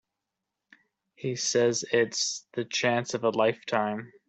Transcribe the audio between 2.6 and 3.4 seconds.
chance of a